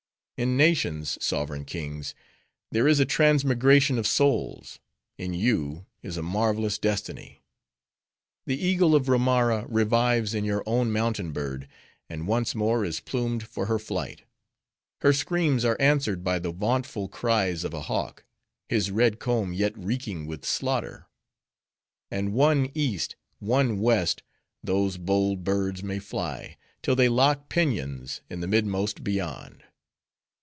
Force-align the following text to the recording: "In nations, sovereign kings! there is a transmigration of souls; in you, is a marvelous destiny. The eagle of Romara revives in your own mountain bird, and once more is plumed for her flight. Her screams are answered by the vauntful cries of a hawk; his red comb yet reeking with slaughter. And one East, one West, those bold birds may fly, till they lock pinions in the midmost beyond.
"In 0.43 0.57
nations, 0.57 1.19
sovereign 1.23 1.65
kings! 1.65 2.15
there 2.71 2.87
is 2.87 2.99
a 2.99 3.05
transmigration 3.05 3.99
of 3.99 4.07
souls; 4.07 4.79
in 5.15 5.35
you, 5.35 5.85
is 6.01 6.17
a 6.17 6.23
marvelous 6.23 6.79
destiny. 6.79 7.43
The 8.47 8.57
eagle 8.59 8.95
of 8.95 9.05
Romara 9.07 9.67
revives 9.69 10.33
in 10.33 10.43
your 10.43 10.63
own 10.65 10.91
mountain 10.91 11.31
bird, 11.31 11.67
and 12.09 12.25
once 12.27 12.55
more 12.55 12.83
is 12.83 12.99
plumed 13.01 13.43
for 13.47 13.67
her 13.67 13.77
flight. 13.77 14.23
Her 15.01 15.13
screams 15.13 15.63
are 15.63 15.77
answered 15.79 16.23
by 16.23 16.39
the 16.39 16.51
vauntful 16.51 17.07
cries 17.09 17.63
of 17.63 17.75
a 17.75 17.81
hawk; 17.81 18.23
his 18.67 18.89
red 18.89 19.19
comb 19.19 19.53
yet 19.53 19.77
reeking 19.77 20.25
with 20.25 20.43
slaughter. 20.43 21.05
And 22.09 22.33
one 22.33 22.71
East, 22.73 23.15
one 23.37 23.77
West, 23.77 24.23
those 24.63 24.97
bold 24.97 25.43
birds 25.43 25.83
may 25.83 25.99
fly, 25.99 26.57
till 26.81 26.95
they 26.95 27.09
lock 27.09 27.47
pinions 27.47 28.21
in 28.27 28.39
the 28.39 28.47
midmost 28.47 29.03
beyond. 29.03 29.65